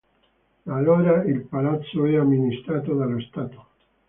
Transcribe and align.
Da 0.65 0.73
allora 0.73 1.21
il 1.25 1.41
palazzo 1.41 2.07
è 2.07 2.15
amministrato 2.15 2.95
dallo 2.95 3.19
Stato. 3.21 3.67